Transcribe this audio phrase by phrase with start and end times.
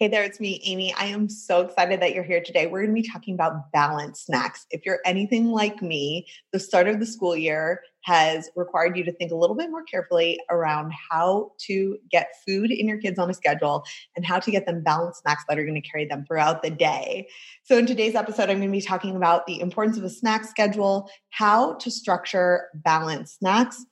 [0.00, 0.94] Hey there, it's me, Amy.
[0.94, 2.66] I am so excited that you're here today.
[2.66, 4.64] We're going to be talking about balanced snacks.
[4.70, 9.12] If you're anything like me, the start of the school year has required you to
[9.12, 13.28] think a little bit more carefully around how to get food in your kids on
[13.28, 13.84] a schedule
[14.16, 16.70] and how to get them balanced snacks that are going to carry them throughout the
[16.70, 17.28] day.
[17.64, 20.46] So, in today's episode, I'm going to be talking about the importance of a snack
[20.46, 23.84] schedule, how to structure balanced snacks,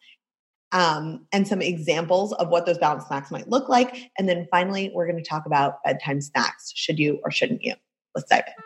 [0.73, 4.11] um, and some examples of what those balanced snacks might look like.
[4.18, 6.73] And then finally, we're going to talk about bedtime snacks.
[6.75, 7.75] Should you or shouldn't you?
[8.14, 8.64] Let's dive in.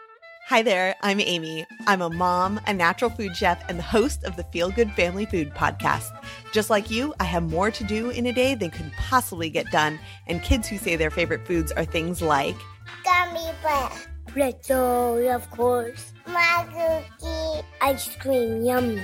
[0.48, 1.64] Hi there, I'm Amy.
[1.86, 5.24] I'm a mom, a natural food chef, and the host of the Feel Good Family
[5.24, 6.10] Food podcast.
[6.52, 9.70] Just like you, I have more to do in a day than could possibly get
[9.70, 12.56] done, and kids who say their favorite foods are things like
[13.04, 13.90] gummy bear,
[14.26, 19.00] pretzel, of course, my cookie, ice cream, yummy.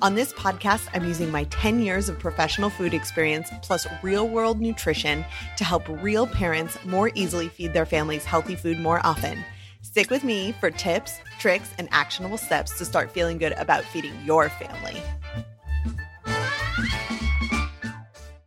[0.00, 4.60] On this podcast, I'm using my 10 years of professional food experience plus real world
[4.60, 5.24] nutrition
[5.56, 9.44] to help real parents more easily feed their families healthy food more often.
[9.82, 14.12] Stick with me for tips, tricks, and actionable steps to start feeling good about feeding
[14.24, 15.02] your family.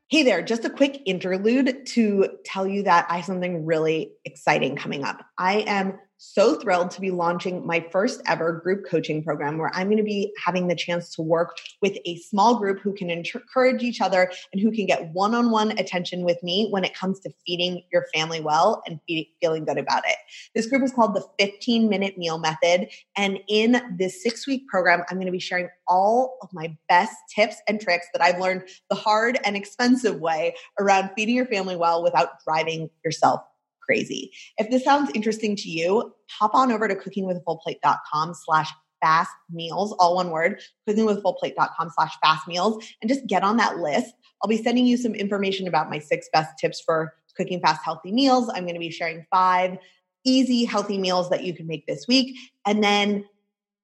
[0.08, 4.78] Hey there, just a quick interlude to tell you that I have something really exciting
[4.78, 5.26] coming up.
[5.38, 9.88] I am so thrilled to be launching my first ever group coaching program where I'm
[9.88, 13.82] going to be having the chance to work with a small group who can encourage
[13.82, 17.20] each other and who can get one on one attention with me when it comes
[17.22, 19.00] to feeding your family well and
[19.42, 20.16] feeling good about it.
[20.54, 22.90] This group is called the 15 minute meal method.
[23.18, 27.16] And in this six week program, I'm going to be sharing all of my best
[27.34, 31.76] tips and tricks that I've learned the hard and expensive way around feeding your family
[31.76, 33.42] well without driving yourself
[33.82, 34.32] crazy.
[34.58, 40.16] If this sounds interesting to you, hop on over to cookingwithfullplate.com slash fast meals, all
[40.16, 44.14] one word, cookingwithfullplate.com slash fast meals, and just get on that list.
[44.42, 48.12] I'll be sending you some information about my six best tips for cooking fast, healthy
[48.12, 48.50] meals.
[48.50, 49.78] I'm going to be sharing five
[50.24, 52.38] easy, healthy meals that you can make this week.
[52.66, 53.26] And then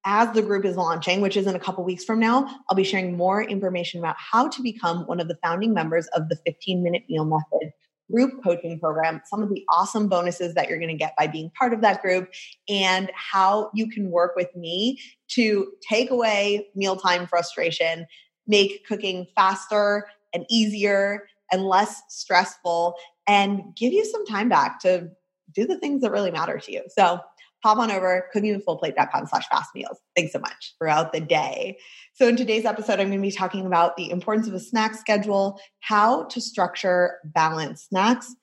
[0.06, 2.84] as the group is launching, which is in a couple weeks from now, I'll be
[2.84, 6.84] sharing more information about how to become one of the founding members of the 15
[6.84, 7.74] minute meal method
[8.12, 11.52] group coaching program, some of the awesome bonuses that you're going to get by being
[11.58, 12.30] part of that group,
[12.70, 18.06] and how you can work with me to take away mealtime frustration,
[18.48, 22.96] make cooking faster and easier and less stressful,
[23.28, 25.10] and give you some time back to
[25.54, 26.84] do the things that really matter to you.
[26.90, 27.20] So,
[27.68, 29.98] hop on over cookingwithfullplate.com slash fast meals.
[30.16, 31.78] Thanks so much throughout the day.
[32.14, 34.96] So in today's episode, I'm going to be talking about the importance of a snack
[34.96, 38.34] schedule, how to structure balanced snacks,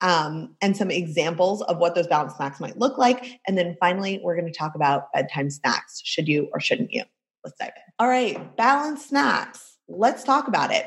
[0.00, 3.40] um, and some examples of what those balanced snacks might look like.
[3.46, 6.00] And then finally, we're going to talk about bedtime snacks.
[6.04, 7.02] Should you or shouldn't you?
[7.42, 7.82] Let's dive in.
[7.98, 9.78] All right, balanced snacks.
[9.88, 10.86] Let's talk about it.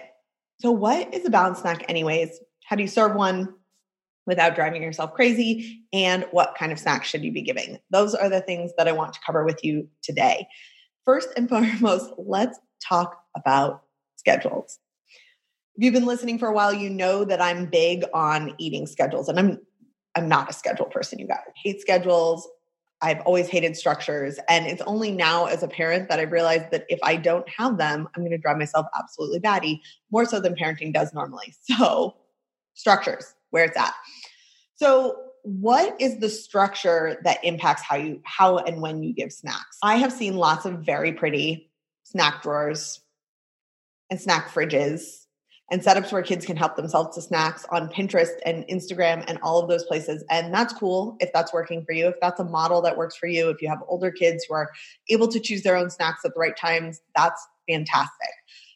[0.60, 2.40] So, what is a balanced snack, anyways?
[2.66, 3.54] How do you serve one?
[4.28, 8.30] Without driving yourself crazy and what kind of snacks should you be giving those are
[8.30, 10.48] the things that i want to cover with you today
[11.04, 13.84] first and foremost let's talk about
[14.18, 14.78] schedules
[15.76, 19.28] if you've been listening for a while you know that i'm big on eating schedules
[19.28, 19.58] and i'm
[20.16, 22.48] i'm not a schedule person you guys I hate schedules
[23.02, 24.40] I've always hated structures.
[24.50, 27.78] And it's only now as a parent that I've realized that if I don't have
[27.78, 31.54] them, I'm going to drive myself absolutely batty, more so than parenting does normally.
[31.78, 32.16] So,
[32.74, 33.94] structures where it's at.
[34.78, 39.78] So, what is the structure that impacts how you how and when you give snacks?
[39.84, 41.72] I have seen lots of very pretty
[42.04, 43.02] snack drawers
[44.10, 45.26] and snack fridges
[45.70, 49.60] and setups where kids can help themselves to snacks on Pinterest and Instagram and all
[49.62, 50.24] of those places.
[50.30, 52.08] And that's cool if that's working for you.
[52.08, 54.70] If that's a model that works for you, if you have older kids who are
[55.10, 58.30] able to choose their own snacks at the right times, that's fantastic.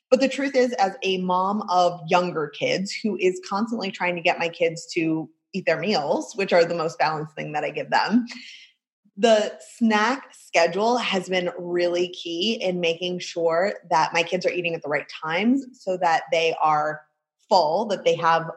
[0.10, 4.22] But the truth is, as a mom of younger kids who is constantly trying to
[4.22, 7.70] get my kids to eat their meals, which are the most balanced thing that I
[7.70, 8.26] give them,
[9.18, 14.74] the snack schedule has been really key in making sure that my kids are eating
[14.74, 17.02] at the right times so that they are
[17.50, 18.50] full, that they have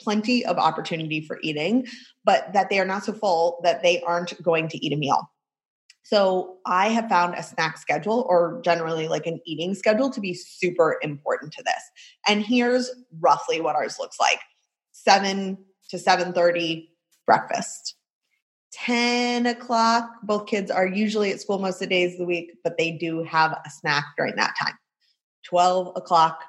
[0.00, 1.86] plenty of opportunity for eating,
[2.24, 5.30] but that they are not so full that they aren't going to eat a meal.
[6.02, 10.34] So I have found a snack schedule or generally like an eating schedule to be
[10.34, 11.82] super important to this.
[12.26, 12.90] And here's
[13.20, 14.40] roughly what ours looks like.
[14.90, 15.56] 7
[15.92, 16.88] to 7:30
[17.26, 17.96] breakfast.
[18.72, 22.52] 10 o'clock, both kids are usually at school most of the days of the week,
[22.64, 24.74] but they do have a snack during that time.
[25.44, 26.42] 12 o'clock,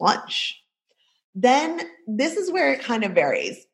[0.00, 0.58] lunch.
[1.34, 3.66] Then this is where it kind of varies.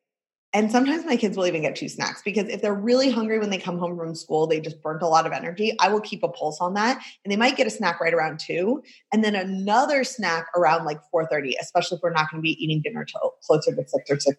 [0.53, 3.51] And sometimes my kids will even get two snacks because if they're really hungry when
[3.51, 5.77] they come home from school, they just burnt a lot of energy.
[5.81, 7.05] I will keep a pulse on that.
[7.25, 8.83] And they might get a snack right around two.
[9.13, 12.81] And then another snack around like 4:30, especially if we're not going to be eating
[12.83, 14.39] dinner till closer to six or six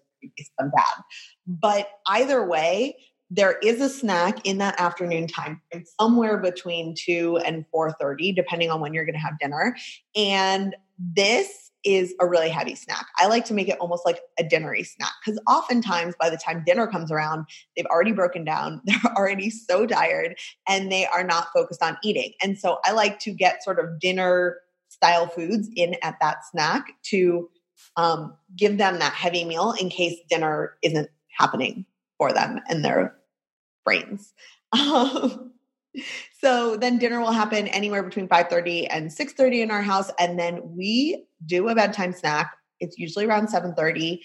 [0.57, 1.03] been bad.
[1.45, 2.97] But either way,
[3.29, 5.61] there is a snack in that afternoon time
[5.99, 9.75] somewhere between 2 and 4.30 depending on when you're going to have dinner
[10.15, 13.05] and this is a really heavy snack.
[13.17, 16.63] I like to make it almost like a dinnery snack because oftentimes by the time
[16.65, 17.45] dinner comes around,
[17.75, 20.37] they've already broken down, they're already so tired,
[20.67, 22.33] and they are not focused on eating.
[22.41, 24.57] And so I like to get sort of dinner
[24.89, 27.49] style foods in at that snack to
[27.95, 31.85] um, give them that heavy meal in case dinner isn't happening
[32.17, 33.15] for them and their
[33.85, 34.33] brains.
[34.77, 35.46] Um,
[36.41, 40.61] so then dinner will happen anywhere between 5.30 and 6.30 in our house and then
[40.63, 42.55] we do a bedtime snack.
[42.79, 44.19] It's usually around 7.30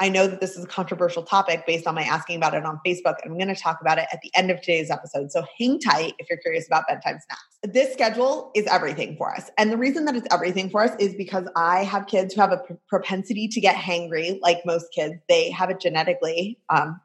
[0.00, 2.80] I know that this is a controversial topic based on my asking about it on
[2.84, 5.30] Facebook, and I'm going to talk about it at the end of today's episode.
[5.30, 7.42] So hang tight if you're curious about bedtime snacks.
[7.62, 9.50] This schedule is everything for us.
[9.56, 12.52] And the reason that it's everything for us is because I have kids who have
[12.52, 15.14] a propensity to get hangry, like most kids.
[15.28, 16.58] They have it genetically.
[16.68, 17.00] Um,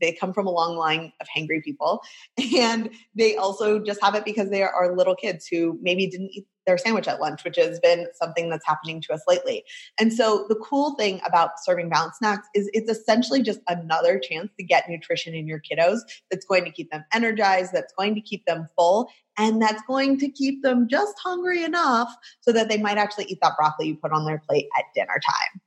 [0.00, 2.02] they come from a long line of hangry people.
[2.62, 6.46] And they also just have it because they are little kids who maybe didn't eat
[6.66, 9.64] their sandwich at lunch, which has been something that's happening to us lately.
[9.98, 14.50] And so the cool thing about serving balanced snacks is it's essentially just another chance
[14.58, 16.00] to get nutrition in your kiddos
[16.30, 20.18] that's going to keep them energized, that's going to keep them full, and that's going
[20.18, 23.96] to keep them just hungry enough so that they might actually eat that broccoli you
[23.96, 25.60] put on their plate at dinner time.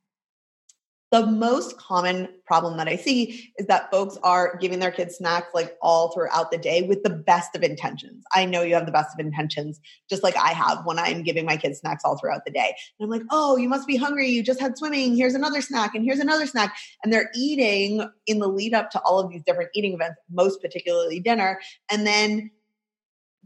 [1.15, 5.47] The most common problem that I see is that folks are giving their kids snacks
[5.53, 8.25] like all throughout the day with the best of intentions.
[8.33, 9.79] I know you have the best of intentions,
[10.09, 12.75] just like I have when I'm giving my kids snacks all throughout the day.
[13.00, 14.27] And I'm like, oh, you must be hungry.
[14.27, 15.15] You just had swimming.
[15.15, 16.75] Here's another snack, and here's another snack.
[17.01, 20.61] And they're eating in the lead up to all of these different eating events, most
[20.61, 21.61] particularly dinner.
[21.89, 22.51] And then,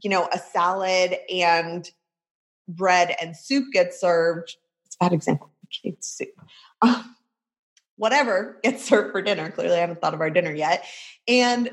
[0.01, 1.87] you know, a salad and
[2.67, 4.55] bread and soup gets served.
[4.87, 5.51] It's a bad example.
[5.83, 6.29] Kids soup.
[7.99, 9.51] Whatever gets served for dinner.
[9.51, 10.85] Clearly, I haven't thought of our dinner yet.
[11.27, 11.69] And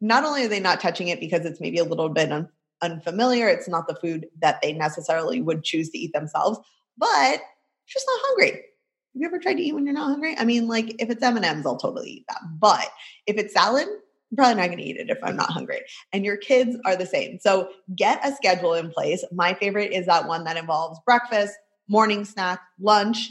[0.00, 2.50] not only are they not touching it because it's maybe a little bit un-
[2.82, 6.58] unfamiliar, it's not the food that they necessarily would choose to eat themselves,
[6.98, 7.40] but
[7.86, 8.50] just not hungry.
[8.50, 10.36] Have you ever tried to eat when you're not hungry?
[10.38, 12.42] I mean, like if it's M and M's, I'll totally eat that.
[12.58, 12.88] But
[13.26, 15.80] if it's salad, I'm probably not going to eat it if I'm not hungry.
[16.12, 17.38] And your kids are the same.
[17.38, 19.24] So get a schedule in place.
[19.32, 21.54] My favorite is that one that involves breakfast,
[21.88, 23.30] morning snack, lunch,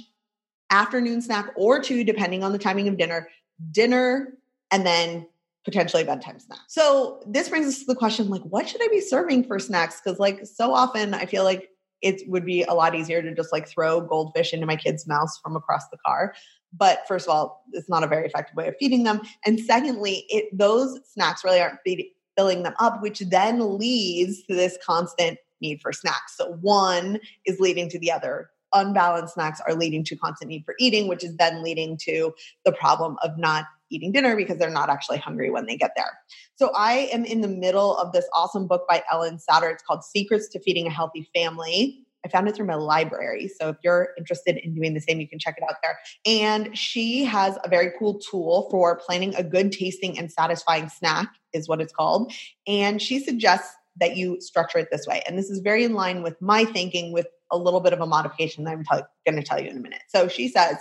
[0.69, 3.29] afternoon snack or two, depending on the timing of dinner,
[3.71, 4.33] dinner,
[4.71, 5.27] and then
[5.65, 6.59] potentially bedtime snack.
[6.67, 10.01] So this brings us to the question like, what should I be serving for snacks?
[10.03, 11.69] Because, like, so often I feel like
[12.01, 15.39] it would be a lot easier to just like throw goldfish into my kids' mouths
[15.41, 16.33] from across the car.
[16.73, 19.21] But first of all, it's not a very effective way of feeding them.
[19.45, 22.07] And secondly, it those snacks really aren't feed,
[22.37, 26.35] filling them up, which then leads to this constant need for snacks.
[26.35, 30.75] So one is leading to the other unbalanced snacks are leading to constant need for
[30.79, 32.33] eating, which is then leading to
[32.65, 36.17] the problem of not eating dinner because they're not actually hungry when they get there.
[36.55, 39.71] So I am in the middle of this awesome book by Ellyn Satter.
[39.71, 41.99] It's called Secrets to Feeding a Healthy Family.
[42.25, 43.49] I found it through my library.
[43.59, 45.99] So if you're interested in doing the same, you can check it out there.
[46.25, 51.27] And she has a very cool tool for planning a good tasting and satisfying snack,
[51.51, 52.31] is what it's called.
[52.65, 55.21] And she suggests that you structure it this way.
[55.27, 58.05] And this is very in line with my thinking with a little bit of a
[58.05, 60.01] modification that I'm t- going to tell you in a minute.
[60.09, 60.77] So she says,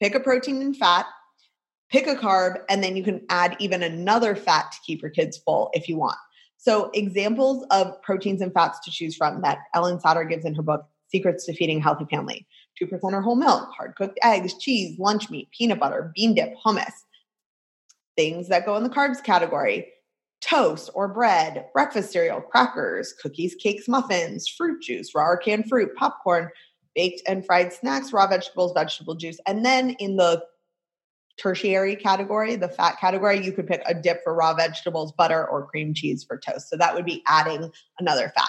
[0.00, 1.06] pick a protein and fat,
[1.90, 5.38] pick a carb, and then you can add even another fat to keep your kids
[5.38, 6.16] full if you want.
[6.60, 10.62] So, examples of proteins and fats to choose from that Ellyn Satter gives in her
[10.62, 12.48] book, Secrets to Feeding a Healthy Family
[12.82, 16.92] 2% or whole milk, hard cooked eggs, cheese, lunch meat, peanut butter, bean dip, hummus.
[18.16, 19.86] Things that go in the carbs category
[20.40, 25.94] toast or bread, breakfast cereal, crackers, cookies, cakes, muffins, fruit juice, raw or canned fruit,
[25.96, 26.48] popcorn,
[26.94, 29.38] baked and fried snacks, raw vegetables, vegetable juice.
[29.46, 30.42] And then in the
[31.38, 35.66] tertiary category, the fat category, you could pick a dip for raw vegetables, butter, or
[35.66, 36.68] cream cheese for toast.
[36.68, 38.48] So that would be adding another fat.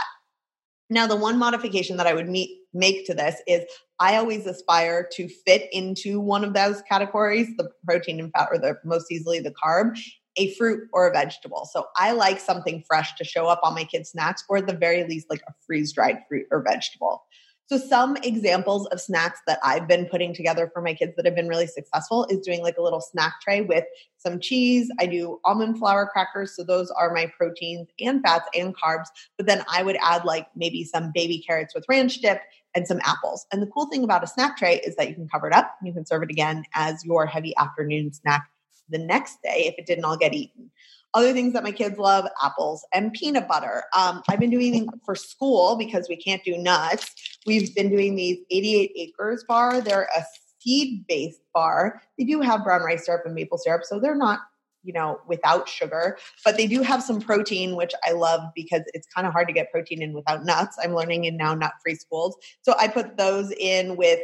[0.90, 3.64] Now, the one modification that I would meet, make to this is
[4.00, 8.58] I always aspire to fit into one of those categories, the protein and fat, or
[8.58, 10.00] the most easily the carb,
[10.36, 11.68] a fruit or a vegetable.
[11.72, 14.74] So I like something fresh to show up on my kids' snacks, or at the
[14.74, 17.24] very least, like a freeze dried fruit or vegetable.
[17.72, 21.36] So, some examples of snacks that I've been putting together for my kids that have
[21.36, 23.84] been really successful is doing like a little snack tray with
[24.18, 24.90] some cheese.
[25.00, 26.56] I do almond flour crackers.
[26.56, 29.06] So, those are my proteins and fats and carbs.
[29.38, 32.42] But then I would add like maybe some baby carrots with ranch dip
[32.74, 33.46] and some apples.
[33.52, 35.76] And the cool thing about a snack tray is that you can cover it up.
[35.80, 38.50] and You can serve it again as your heavy afternoon snack
[38.90, 40.72] the next day if it didn't all get eaten.
[41.14, 43.84] Other things that my kids love apples and peanut butter.
[43.98, 47.40] Um, I've been doing for school because we can't do nuts.
[47.48, 49.82] We've been doing these 88 acres bar.
[49.82, 50.24] They're a
[50.60, 52.02] seed based bar.
[52.18, 54.42] They do have brown rice syrup and maple syrup, so they're not
[54.84, 59.08] you know without sugar but they do have some protein which i love because it's
[59.14, 61.96] kind of hard to get protein in without nuts i'm learning in now nut free
[61.96, 64.20] schools so i put those in with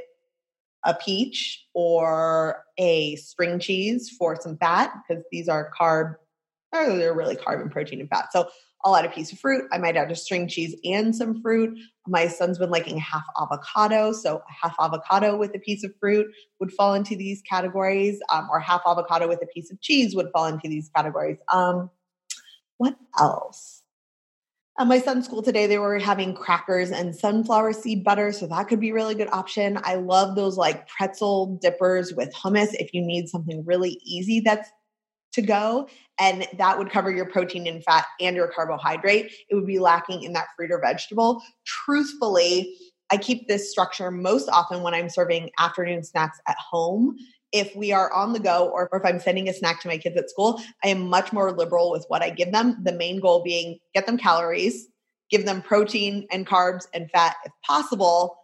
[0.85, 6.15] a peach or a string cheese for some fat because these are carb
[6.73, 8.47] oh, they're really carb and protein and fat so
[8.85, 9.67] I'll add a piece of fruit.
[9.71, 11.75] I might add a string cheese and some fruit.
[12.05, 14.11] My son's been liking half avocado.
[14.11, 16.27] So, half avocado with a piece of fruit
[16.59, 20.29] would fall into these categories, um, or half avocado with a piece of cheese would
[20.31, 21.37] fall into these categories.
[21.51, 21.89] Um,
[22.77, 23.81] what else?
[24.77, 28.34] At my son's school today, they were having crackers and sunflower seed butter.
[28.34, 29.79] So that could be a really good option.
[29.84, 34.70] I love those like pretzel dippers with hummus if you need something really easy that's
[35.32, 35.88] to go
[36.20, 39.32] and that would cover your protein and fat and your carbohydrate.
[39.50, 41.41] It would be lacking in that fruit or vegetable.
[41.65, 42.75] Truthfully,
[43.12, 47.15] I keep this structure most often when I'm serving afternoon snacks at home.
[47.55, 50.17] If we are on the go or if I'm sending a snack to my kids
[50.17, 52.83] at school, I am much more liberal with what I give them.
[52.83, 54.88] The main goal being get them calories,
[55.31, 58.38] give them protein and carbs and fat if possible,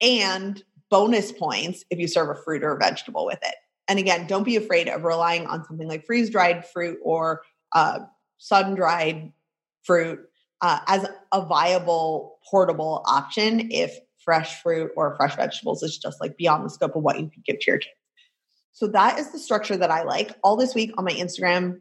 [0.00, 3.54] and bonus points if you serve a fruit or a vegetable with it.
[3.86, 7.42] And again, don't be afraid of relying on something like freeze dried fruit or
[7.72, 7.98] uh,
[8.38, 9.30] sun dried
[9.82, 10.20] fruit
[10.62, 16.38] uh, as a viable portable option if fresh fruit or fresh vegetables is just like
[16.38, 17.94] beyond the scope of what you could give to your kids.
[18.74, 20.36] So that is the structure that I like.
[20.42, 21.80] All this week on my Instagram,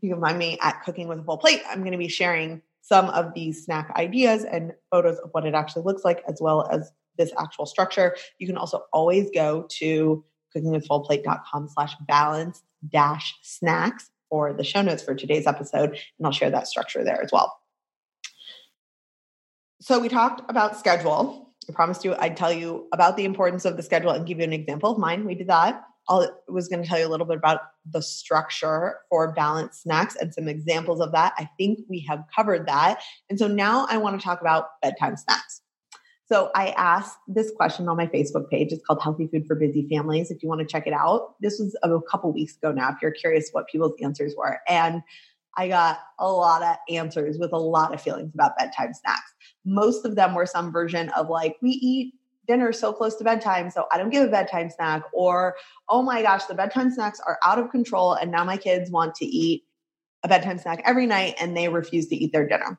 [0.00, 1.62] you can find me at Cooking with a Full Plate.
[1.68, 5.54] I'm going to be sharing some of these snack ideas and photos of what it
[5.54, 8.14] actually looks like, as well as this actual structure.
[8.38, 10.22] You can also always go to
[10.54, 15.90] cookingwithfullplate.com slash balance dash snacks for the show notes for today's episode.
[16.18, 17.58] And I'll share that structure there as well.
[19.80, 21.43] So we talked about schedule.
[21.68, 24.44] I promised you I'd tell you about the importance of the schedule and give you
[24.44, 25.24] an example of mine.
[25.24, 25.82] We did that.
[26.08, 30.16] I was going to tell you a little bit about the structure for balanced snacks
[30.16, 31.32] and some examples of that.
[31.38, 33.00] I think we have covered that.
[33.30, 35.62] And so now I want to talk about bedtime snacks.
[36.26, 38.72] So I asked this question on my Facebook page.
[38.72, 40.30] It's called Healthy Food for Busy Families.
[40.30, 42.90] If you want to check it out, this was a couple weeks ago now.
[42.90, 45.02] If you're curious what people's answers were, and
[45.56, 49.32] I got a lot of answers with a lot of feelings about bedtime snacks.
[49.64, 52.14] Most of them were some version of like, we eat
[52.46, 55.56] dinner so close to bedtime, so I don't give a bedtime snack, or
[55.88, 59.14] oh my gosh, the bedtime snacks are out of control, and now my kids want
[59.16, 59.64] to eat
[60.24, 62.78] a bedtime snack every night and they refuse to eat their dinner.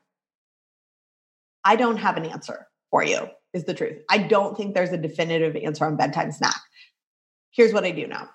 [1.64, 4.02] I don't have an answer for you, is the truth.
[4.10, 6.60] I don't think there's a definitive answer on bedtime snack.
[7.50, 8.28] Here's what I do know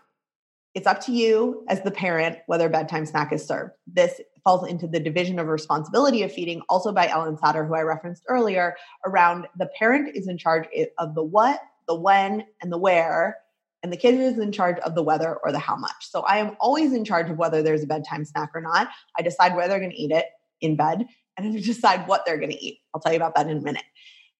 [0.74, 3.72] it's up to you as the parent whether bedtime snack is served.
[3.88, 7.82] This falls into the division of responsibility of feeding, also by Ellyn Satter, who I
[7.82, 8.75] referenced earlier,
[9.06, 13.38] around the parent is in charge of the what, the when, and the where,
[13.84, 16.10] and the kid is in charge of the whether or the how much.
[16.10, 18.90] So I am always in charge of whether there's a bedtime snack or not.
[19.18, 20.25] I decide where they're going to eat it
[20.62, 21.06] in bed,
[21.38, 22.80] and I decide what they're going to eat.
[22.94, 23.84] I'll tell you about that in a minute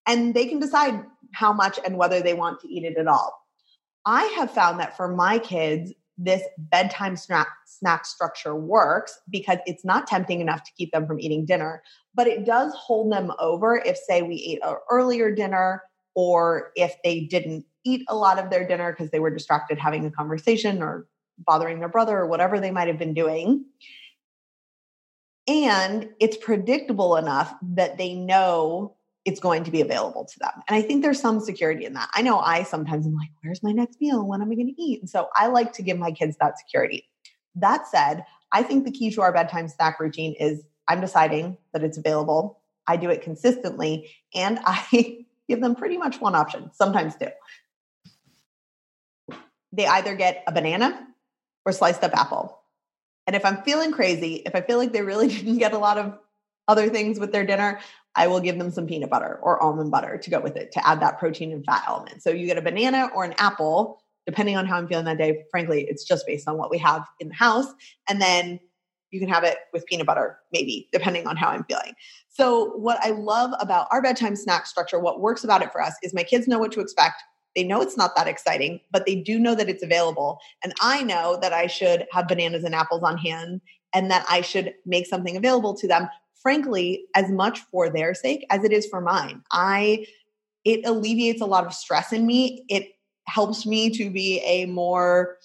[0.08, 3.38] and they can decide how much and whether they want to eat it at all.
[4.06, 9.84] I have found that for my kids, this bedtime snack, snack structure works because it's
[9.84, 11.82] not tempting enough to keep them from eating dinner,
[12.14, 15.84] but it does hold them over if, say, we ate an earlier dinner
[16.16, 20.06] or if they didn't eat a lot of their dinner because they were distracted having
[20.06, 21.08] a conversation or
[21.40, 23.66] bothering their brother or whatever they might have been doing.
[25.48, 30.52] And it's predictable enough that they know it's going to be available to them.
[30.68, 32.10] And I think there's some security in that.
[32.16, 34.26] I know I sometimes am like, where's my next meal?
[34.26, 35.00] When am I going to eat?
[35.00, 37.08] And so I like to give my kids that security.
[37.56, 41.84] That said, I think the key to our bedtime snack routine is I'm deciding that
[41.84, 42.62] it's available.
[42.88, 47.28] I do it consistently and I give them pretty much one option, sometimes two.
[49.72, 51.08] They either get a banana
[51.66, 52.58] or sliced up apple.
[53.28, 55.98] And if I'm feeling crazy, if I feel like they really didn't get a lot
[55.98, 56.18] of
[56.68, 57.80] other things with their dinner,
[58.16, 60.88] I will give them some peanut butter or almond butter to go with it to
[60.88, 62.22] add that protein and fat element.
[62.22, 65.44] So you get a banana or an apple, depending on how I'm feeling that day.
[65.50, 67.68] Frankly, it's just based on what we have in the house.
[68.10, 68.60] And then
[69.12, 71.94] you can have it with peanut butter, maybe, depending on how I'm feeling.
[72.30, 75.94] So, what I love about our bedtime snack structure, what works about it for us
[76.02, 77.22] is my kids know what to expect.
[77.56, 80.40] They know it's not that exciting, but they do know that it's available.
[80.64, 83.60] And I know that I should have bananas and apples on hand
[83.94, 86.08] and that I should make something available to them
[86.42, 89.42] frankly, as much for their sake as it is for mine.
[89.52, 90.06] I
[90.64, 92.64] it alleviates a lot of stress in me.
[92.70, 92.92] It
[93.28, 95.38] helps me to be a more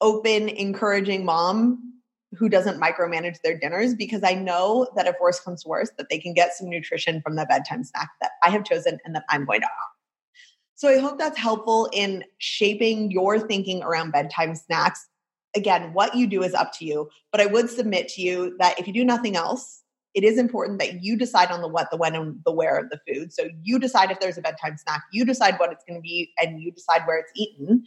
[0.00, 1.92] open, encouraging mom
[2.34, 6.08] who doesn't micromanage their dinners because I know that if worse comes to worse, that
[6.08, 9.24] they can get some nutrition from the bedtime snack that I have chosen and that
[9.28, 9.92] I'm going to offer.
[10.74, 15.06] So I hope that's helpful in shaping your thinking around bedtime snacks.
[15.54, 18.80] Again, what you do is up to you, but I would submit to you that
[18.80, 19.81] if you do nothing else,
[20.14, 22.90] it is important that you decide on the what, the when, and the where of
[22.90, 23.32] the food.
[23.32, 26.32] So you decide if there's a bedtime snack, you decide what it's going to be,
[26.38, 27.84] and you decide where it's eaten.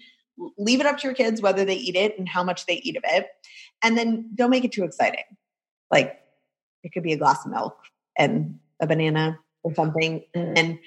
[0.57, 2.97] Leave it up to your kids whether they eat it and how much they eat
[2.97, 3.27] of it.
[3.83, 5.23] And then don't make it too exciting.
[5.91, 6.19] Like
[6.83, 7.77] it could be a glass of milk
[8.17, 10.23] and a banana or something.
[10.35, 10.53] Mm.
[10.57, 10.79] And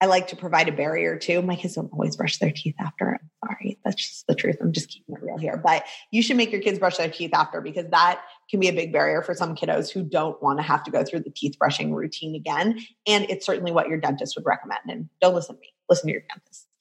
[0.00, 1.42] I like to provide a barrier too.
[1.42, 3.18] My kids don't always brush their teeth after.
[3.20, 3.78] I'm sorry.
[3.84, 4.56] That's just the truth.
[4.60, 5.56] I'm just keeping it real here.
[5.56, 8.72] But you should make your kids brush their teeth after because that can be a
[8.72, 11.58] big barrier for some kiddos who don't want to have to go through the teeth
[11.58, 12.78] brushing routine again.
[13.06, 14.80] And it's certainly what your dentist would recommend.
[14.88, 16.66] And don't listen to me, listen to your dentist.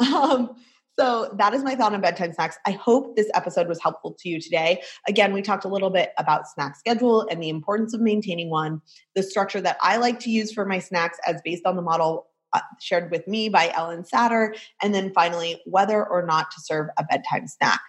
[0.00, 0.56] Um,
[0.98, 2.56] so that is my thought on bedtime snacks.
[2.66, 4.82] I hope this episode was helpful to you today.
[5.08, 8.80] Again, we talked a little bit about snack schedule and the importance of maintaining one.
[9.14, 12.26] The structure that I like to use for my snacks as based on the model
[12.54, 14.56] Uh, shared with me by Ellyn Satter.
[14.80, 17.80] And then finally, whether or not to serve a bedtime snack.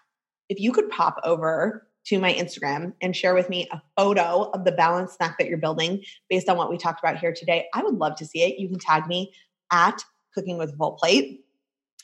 [0.50, 4.66] If you could pop over to my Instagram and share with me a photo of
[4.66, 7.84] the balanced snack that you're building based on what we talked about here today, I
[7.84, 8.60] would love to see it.
[8.60, 9.34] You can tag me
[9.72, 10.04] at
[10.34, 11.46] Cooking with a Full Plate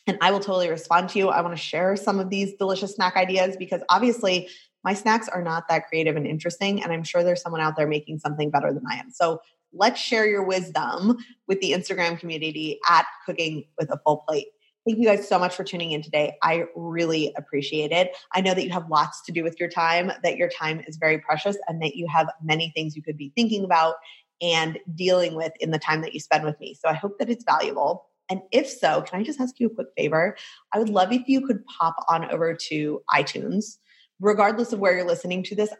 [0.08, 1.30] and I will totally respond to you.
[1.30, 4.50] I want to share some of these delicious snack ideas because obviously
[4.84, 6.84] my snacks are not that creative and interesting.
[6.84, 9.12] And I'm sure there's someone out there making something better than I am.
[9.12, 9.42] So
[9.74, 14.48] let's share your wisdom with the Instagram community at Cooking with a Full Plate.
[14.86, 16.36] Thank you guys so much for tuning in today.
[16.42, 18.16] I really appreciate it.
[18.34, 20.98] I know that you have lots to do with your time, that your time is
[20.98, 23.96] very precious, and that you have many things you could be thinking about
[24.42, 26.74] and dealing with in the time that you spend with me.
[26.74, 28.08] So I hope that it's valuable.
[28.30, 30.36] And if so, can I just ask you a quick favor?
[30.74, 33.78] I would love if you could pop on over to iTunes.
[34.20, 35.74] Regardless of where you're listening to this,